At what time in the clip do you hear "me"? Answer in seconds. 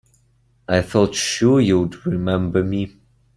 2.63-2.95